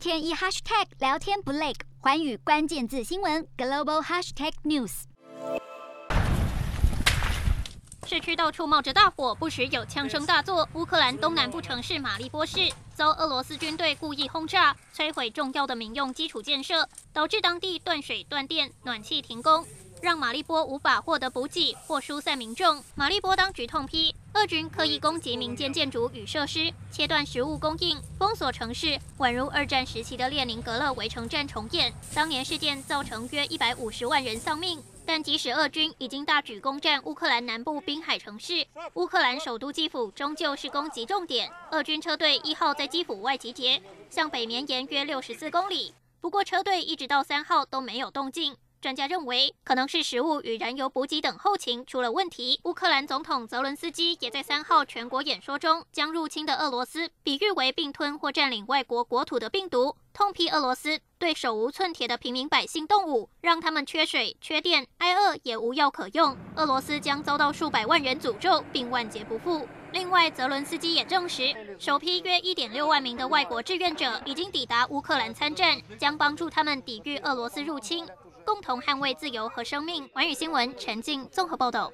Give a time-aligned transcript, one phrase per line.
[0.00, 5.02] 天一 hashtag 聊天不累，环宇关键字新闻 global hashtag news。
[8.06, 10.66] 市区到处冒着大火，不时有枪声大作。
[10.72, 19.66] 乌克兰东南部城市马利波市遭俄罗斯军队故意轰炸，摧毁重要的民用基础建设，导致当地断水断电、暖气停工。
[20.02, 22.82] 让马利波无法获得补给或疏散民众。
[22.94, 31.92] 马利波当局痛批俄军刻意攻击民间建筑与设施，切断食物供应，封锁城市，宛如二战时期的列宁格勒围城战重演。
[32.14, 34.82] 当年事件造成约一百五十万人丧命。
[35.06, 41.50] 但即使俄军已经大举攻占乌克兰南部滨海城市，乌克兰首都基辅终究是攻击重点。
[41.72, 45.92] 俄军车队一号在基辅外集结，向北绵延约六十四公里。
[46.20, 48.56] 不过车队一直到三号都没有动静。
[48.80, 52.60] 专家认为，可能是食物与燃油补给等后勤出了问题。
[52.64, 66.34] 乌克兰总统泽伦斯基也在三号全国演说中，将入侵的俄罗斯比喻为并吞或占领外国国土的病毒，痛批俄罗斯对手无寸铁的平民百姓动武，让他们缺水、缺电、挨饿也无药可用。
[66.56, 69.68] 俄罗斯将遭到数百万人诅咒，并万劫不复。
[69.92, 78.08] 另外，泽伦斯基也证实，首批约一点六万名的外国志愿者已经抵达乌克兰参战，将帮助他们抵御俄罗斯入侵。
[78.46, 80.08] 共同捍卫自由和生命。
[80.14, 81.92] 寰宇新闻陈静综合报道。